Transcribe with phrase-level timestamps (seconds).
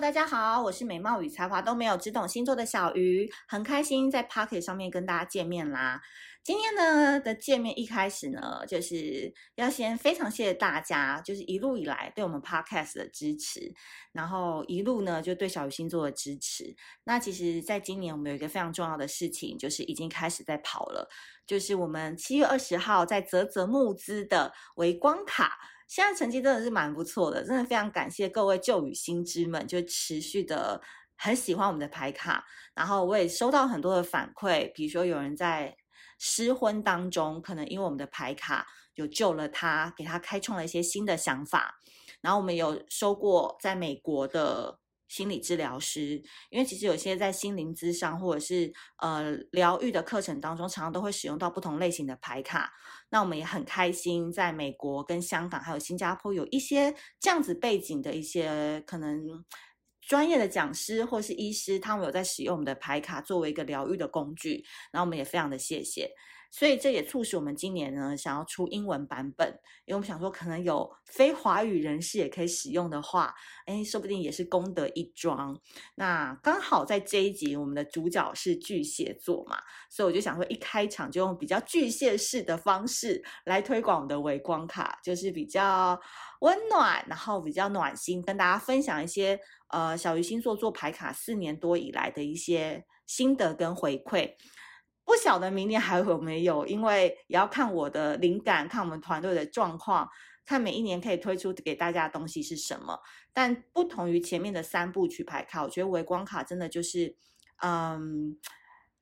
[0.00, 6.02] 大家好，我是美貌与才华都没有，只懂星座的小鱼，很开心在 Pocket 上面跟大家见面啦。
[6.44, 13.72] 今天呢的见面一开始呢，就是要先非常谢谢大家，就是一路以来对我们 Podcast 的支持，
[14.12, 16.76] 然后一路呢就对小鱼星座的支持。
[17.04, 21.08] 那其实，在今年我们有一个非常重要的事情，就是已经开始在跑了，
[21.46, 25.56] 就是我们七月二十号在泽泽募资的微光卡。
[25.86, 30.80] 现在成绩真的是蛮不错的，真的非常感谢各位旧雨新知们，就持续的
[31.16, 32.44] 很喜欢我们的牌卡。
[32.74, 35.76] 然后我也收到很多的反馈，比如说有人在
[36.18, 41.74] 失婚当中，可能因为我们的牌卡有救了他，给他开创了一些新的想法。
[42.20, 44.78] 然后我们有收过在美国的。
[45.08, 52.72] 心理治疗师，因为其实有些在心灵咨商或者是呃疗愈的课程当中，常常都会使用到不同类型的牌卡。
[53.10, 59.44] 那我们也很开心，在美国跟香港还有新加坡有一些这样子背景的一些可能
[60.00, 64.64] 专业的讲师或是医师，他们有在使用我们的牌卡作为一个疗愈的工具。
[64.92, 66.10] 那我们也非常的谢谢。
[66.50, 69.48] 所以这也促使我们今年呢，想要出英文版本，
[69.84, 73.34] 因为我们想说，可能有非华语人士也可以使用的话，
[73.66, 75.60] 哎，说不定也是功德一桩。
[75.96, 79.58] 那刚好在这一集，我们的主角是巨蟹座嘛，
[79.90, 86.00] 所以我就想说，一开场就用比较巨蟹式的方式来推广我们的微光卡，就是比较
[86.40, 94.34] 温暖，然后比较暖心，跟大家分享一些呃小鱼星座做牌卡四年多以来的一些心得跟回馈。
[95.06, 100.08] 不晓得明年还有没有，因为也要看我的灵感，看我们团队的状况，
[100.44, 103.00] 看每一年可以推出给大家的东西是什么。
[103.32, 107.14] 但不同于前面的三部曲牌卡，我觉得微光卡真的就是，
[107.62, 108.36] 嗯，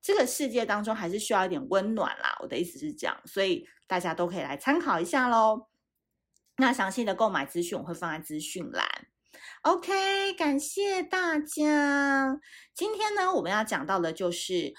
[0.03, 2.37] 这个世界当中还是需要一点温暖啦。
[2.41, 5.69] 我的意思是这样，所以大家都可以来参考一下喽。
[6.59, 8.87] 那详细的购买资讯我会放在资讯栏。
[9.63, 12.39] OK，感谢大家。
[12.75, 14.75] 今天呢，我们要讲到的就是。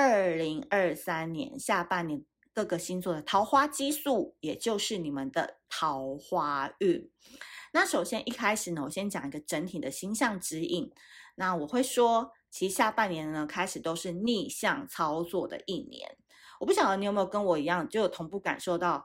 [0.00, 7.10] 二零二三年下半年各个星座的桃花激素，也就是你们的桃花运。
[7.72, 10.88] 那首先一开始呢，我先讲一个整体的星象指引。
[11.34, 16.16] 那我会说，其实下半年呢开始都是逆向操作的一年。
[16.60, 19.04] 我不晓得你有没有跟我一样，就有同步感受到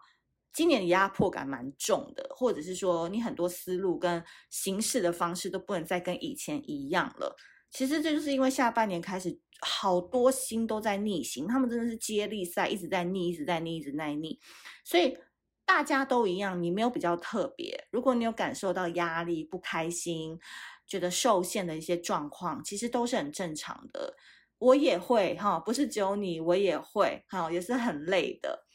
[0.53, 7.35] 今年的压迫感蛮重的，或者是说你很多思路跟行事的方式都不能再跟以前一样了。
[7.73, 9.37] 其实这就是因为下半年开始。
[9.65, 14.37] 好多星都在逆行，他们真的是接力赛，一直在逆，一直在逆，一直在逆，
[14.83, 15.17] 所以
[15.65, 17.87] 大家都一样，你没有比较特别。
[17.89, 20.37] 如果你有感受到压力、不开心、
[20.85, 24.13] 觉得受限的一些状况，其实都是很正常的。
[24.57, 28.65] 我也会哈，不是只有你，我也会哈，也是很累的。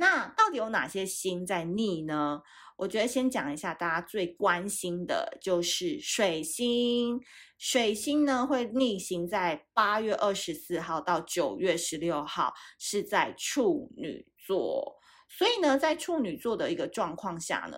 [0.00, 2.40] 那到底有哪些星在逆呢？
[2.78, 7.20] 我觉得先讲一下大家最关心的，就是水星。
[7.58, 14.96] 水星呢会逆行在八月二十四号到九月十六号，是在处女座。
[15.28, 17.76] 所以呢，在处女座的一个状况下呢，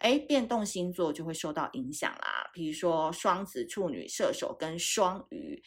[0.00, 2.50] 哎，变动星座就会受到影响啦。
[2.52, 5.62] 比如说双子、处女、射手跟双鱼。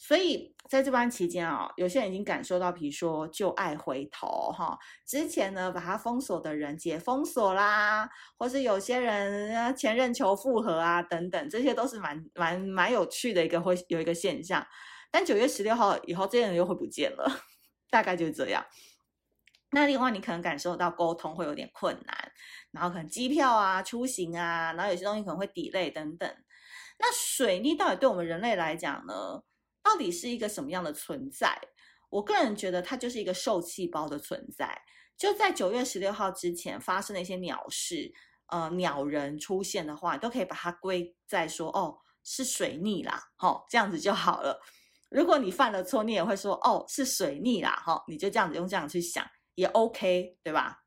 [0.00, 14.64] 所以在这段期间啊、有些人已经感受到，比如说旧爱回头哈，之前呢把他封锁的人解封锁啦，或是有些人前任求复合啊等等，这些都是蛮蛮蛮有趣的一个会有一个现象。
[15.10, 17.28] 但九月十六号以后，这些人又会不见了，
[17.90, 18.64] 大概就是这样。
[19.72, 22.32] 那另外你可能感受到沟通会有点困难，
[22.70, 26.30] 然后可能机票啊、出行啊，然后有些东西可能会 delay 等等。
[27.00, 29.42] 那水逆到底对我们人类来讲呢？
[29.82, 31.58] 到底是一个什么样的存在？
[32.10, 34.80] 我个人觉得它就是一个受气包的存在。
[35.16, 38.12] 就在九月十六号之前发生的一些鸟事，
[38.46, 44.62] 呃，鸟人出现的话，都可以把它归在说，哦，是水逆啦，哦，这样子就好了。
[45.10, 50.84] 如果你犯了错，你也会说，哦，是水逆啦，哈、你就这样子用这样去想也 OK，对吧？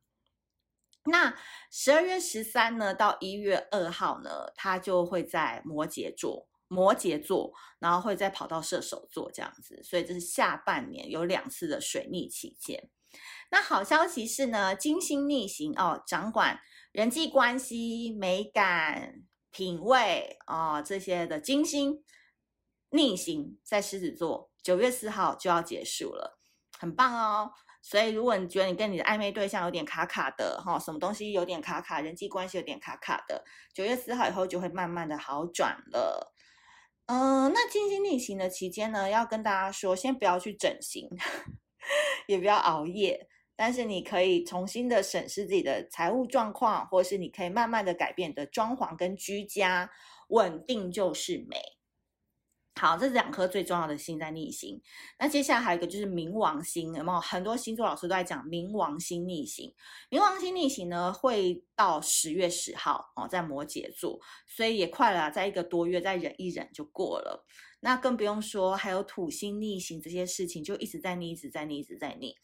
[1.05, 1.35] 那
[1.71, 6.47] 十二月十三呢，到一月二号呢，它就会在摩羯座。
[6.71, 12.89] 摩羯座，然后会再跑到射手座这样子，所以这是下半年有两次的水逆期间。
[13.49, 16.61] 那好消息是呢，金星逆行哦，掌管
[16.93, 19.15] 人际关系、美感、
[19.51, 22.01] 品味哦这些的金星
[22.91, 26.39] 逆行在狮子座，九月四号就要结束了，
[26.79, 27.51] 很棒哦。
[27.81, 33.43] 所以如果你觉得你跟你的暧昧对象有点卡卡的哈、什么东西有点卡卡，人际关系有点卡卡的，
[33.73, 36.33] 九月四号以后就会慢慢的好转了。
[37.13, 41.09] 嗯、那金星逆行的期间呢，要跟大家说，先不要去整形，
[42.25, 43.27] 也不要熬夜。
[43.53, 49.91] 但是你可以重新的审视自己的财务状况，或是你可以慢慢的改变你的装潢跟居家，
[50.29, 51.57] 稳定就是美。
[52.79, 54.81] 好，这是两颗最重要的星在逆行。
[55.19, 57.19] 那接下来还有一个就是冥王星，有没有？
[57.19, 59.71] 很多星座老师都在讲冥王星逆行。
[60.09, 67.45] 冥王星逆行呢，会到十月十号哦，在摩羯座，所以也快了，在一个多月再忍一忍就过了。
[67.81, 72.35] 那更不用说还有土星逆行这些事情，就一直在逆，一直在逆，一直在逆。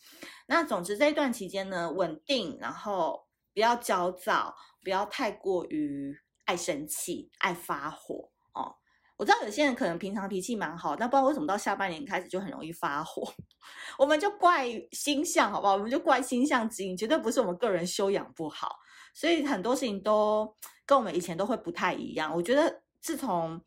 [0.48, 6.16] 那总之这一段期间呢，稳定，然后不要焦躁，不要太过于
[6.46, 8.76] 爱生气、爱发火哦。
[9.18, 13.34] 我知道有些人可能平常脾气蛮好，但不知道为什么到下半年开始就很容易发火。
[13.98, 15.74] 我们就怪星象，好不好？
[15.74, 18.78] 我们就怪星象指引，绝对不是我们个人修养不好。
[19.16, 20.56] 所以很多事情都
[20.86, 22.32] 跟我们以前都会不太一样。
[22.36, 23.60] 我觉得自从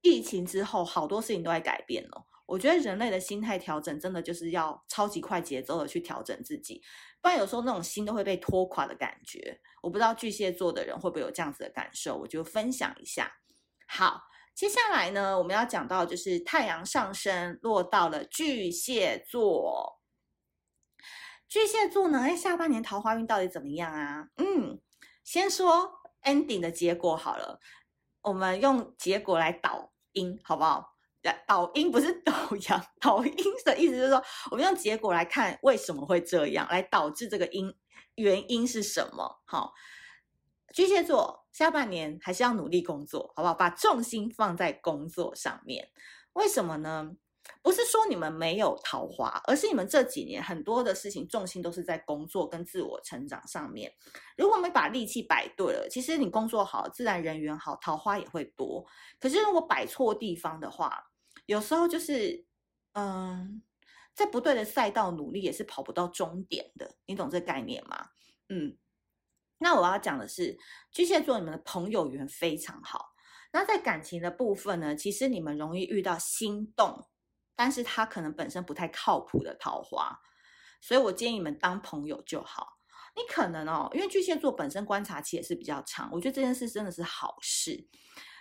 [0.00, 2.24] 疫情之后，好多事情都在改变了。
[2.46, 6.80] 我觉得人类的心态调整真的就是要超级快节奏的去调整自己，
[7.20, 9.60] 不然有时候那种心都会被拖垮的感觉。
[9.82, 13.32] 我不知道巨蟹座的人会不会有这样子的感受，我就分享一下。
[13.88, 14.22] 好。
[14.58, 20.00] 接下来呢，我们要讲到就是太阳上升落到了巨蟹座。
[21.48, 24.26] 巨蟹座呢，哎，下半年桃花运到底怎么样啊？
[24.38, 24.80] 嗯，
[25.22, 27.60] 先说 ending 的结果好了，
[28.22, 30.96] 我们用结果来导因，好不好？
[31.46, 32.32] 导因不是导
[32.68, 34.20] 阳，导因的意思是说，
[34.50, 37.72] 我们用结果来看为什么会这样，来导致这个因，
[38.16, 39.40] 原因是什么？
[39.44, 39.72] 好。
[40.72, 43.54] 巨蟹座下半年还是要努力工作，好不好？
[43.54, 45.88] 把重心放在工作上面。
[46.34, 47.16] 为什么呢？
[47.62, 53.90] 不是说你们没有桃花，而是你们这几年很多的事情重心都是在工作跟自我成长上面。
[54.36, 58.86] 如果没把力气摆对了，其实你工作好，自然人缘好，桃花也会多。
[59.18, 61.10] 可是如果摆错地方的话，
[61.46, 62.44] 有时候就是，
[62.92, 63.62] 嗯，
[64.14, 66.96] 在不对的赛道努力也是跑不到终点的。
[67.06, 68.10] 你懂这概念吗？
[68.50, 68.76] 嗯。
[69.58, 70.56] 那我要讲的是，
[70.90, 73.14] 巨蟹座你们的朋友缘非常好。
[73.52, 77.08] 那在感情的部分呢，其实你们容易遇到心动，
[77.56, 80.20] 但是他可能本身不太靠谱的桃花，
[80.80, 82.78] 所以我建议你们当朋友就好。
[83.16, 87.88] 你可能哦，因为巨蟹座本身观察期也是比较长，我觉得这件事真的是好事。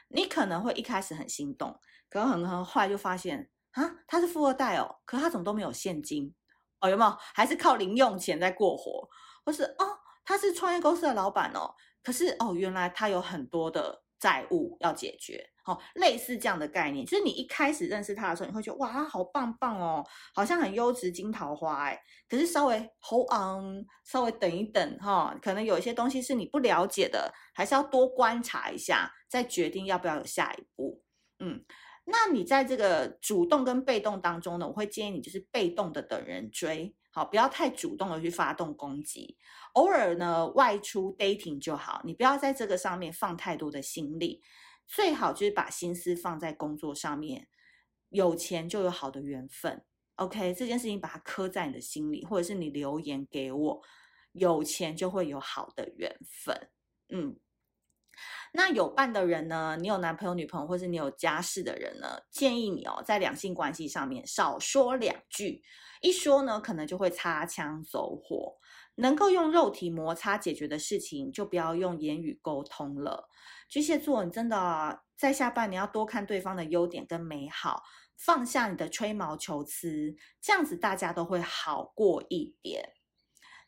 [0.09, 1.79] 你可能会一开始很心动，
[2.09, 6.33] 可能很很快就发现啊，他是富二代哦，可他怎么都没有现金
[6.79, 6.89] 哦？
[6.89, 7.17] 有没有？
[7.33, 9.09] 还是靠零用钱在过活，
[9.43, 9.97] 或是哦？
[10.27, 21.97] 他是创业公司的老板哦，可是哦，原来他有很多的债务要解决，哦，类似这样的概念，就是你一开始认识他的时候，你会觉得哇，他好棒棒哦，好像很优质金桃花哎，
[22.27, 31.01] 可是稍微 hold on，稍微等一等哈，可能有一些东西是你不了解的，还是要多观察一下，再决定要不要有下一步。
[31.39, 31.63] 嗯，
[32.03, 36.93] 那你在这个主动跟被动当中呢，我会建议你就是被动的等人追。
[37.17, 39.35] 好，不要太主动的去发动攻击，
[39.73, 44.39] 偶尔呢外出 dating 就好，你不要在这个上面放太多的心力，
[44.85, 47.47] 最好就是把心思放在工作上面。
[48.09, 49.83] 有钱就有好的缘分
[50.17, 53.81] ，OK，这件事情把它刻在你的心里，或者是你留言给我，
[54.33, 56.69] 有钱就会有好的缘分，
[57.09, 57.35] 嗯。
[58.53, 59.77] 那有伴的人呢？
[59.79, 62.19] 你有男朋友、女朋友，或是你有家室的人呢？
[62.31, 65.61] 建议你哦，在两性关系上面少说两句，
[66.01, 68.55] 一说呢，可能就会擦枪走火。
[68.99, 73.29] 能够用肉体摩擦解决的事情，就不要用言语沟通了。
[73.69, 77.83] 巨蟹座，你真的在下半年要多看对方的优点跟美好，
[78.17, 82.96] 放下你的吹毛求疵，这样子大家都会好过一点。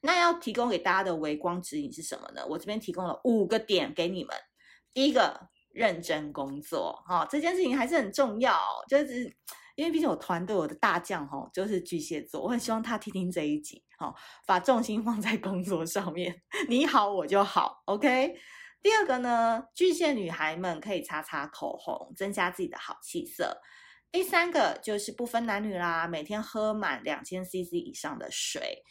[0.01, 2.45] 那要提供给大家的微光指引是什么呢？
[2.47, 4.35] 我这边提供了五个点给你们。
[4.93, 8.59] 第一个，认真工作，哈、这件事情还是很重要。
[8.87, 9.23] 就是
[9.75, 14.13] 因为毕竟我团队我的大将，哈，就是巨蟹座，我很希望他听听这一集，哈、
[14.45, 16.41] 把重心放在工作上面。
[16.67, 18.35] 你好，我就好，OK。
[18.81, 23.61] 第二个呢，巨蟹女孩们可以擦擦口红，增加自己的好气色。
[24.11, 28.81] 第三个就是不分男女啦，每天喝满两千 CC 以上的水，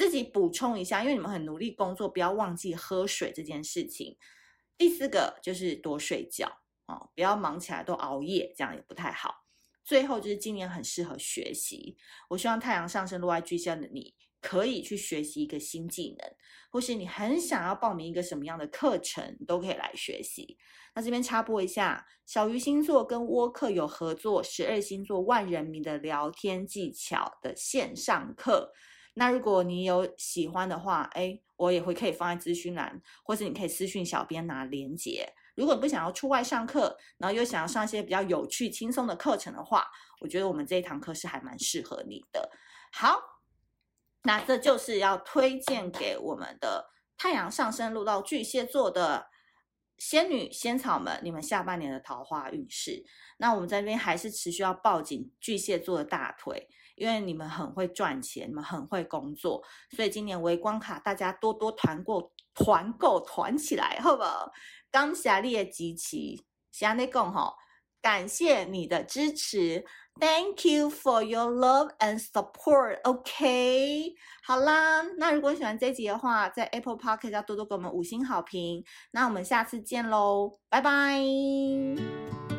[0.00, 4.16] 自己补充一下，因为你们很努力工作，不要忘记喝水这件事情。
[4.78, 6.50] 第四个就是多睡觉
[6.86, 9.44] 哦，不要忙起来都熬夜，这样也不太好。
[9.84, 11.98] 最后就是今年很适合学习，
[12.30, 16.26] 我希望太阳上升落在巨蟹的你可以去学习一个新技能，
[16.70, 20.56] 或是你很想要报名一个什么样的课程，都可以来学习。
[20.94, 28.72] 那这边插播一下，小鱼星座跟沃克有合作十二星座万人迷的聊天技巧的线上课。
[29.20, 35.30] 那如果你有喜欢的话，哎，我也会可以放在资讯栏，或是你可以私讯小编拿链接。
[35.54, 39.86] 如果你不想要出外上课，然后又想要上一些比较有趣、轻松的课程的话，
[40.20, 42.50] 我觉得我们这一堂课是还蛮适合你的。
[42.94, 43.20] 好，
[44.22, 49.26] 那这就是要推荐给我们的太阳上升入到巨蟹座的
[49.98, 53.04] 仙女仙草们，你们下半年的桃花运势。
[53.36, 59.62] 那我们在这边还是持续要抱紧巨蟹座的大腿，因为你们很会赚钱，你们很会工作，
[59.96, 64.52] 所以今年微光卡大家多多团购、团购、团起来，好不好？
[64.90, 67.54] 刚霞烈集齐，霞内共吼，
[68.02, 69.86] 感谢你的支持
[70.20, 73.00] ，Thank you for your love and support。
[73.04, 74.14] OK，
[74.44, 78.84] 好啦，那如果喜欢这集的话，在 Apple Podcast 要多多给我们五星好评。
[79.12, 82.49] 那我们下次见喽，拜拜。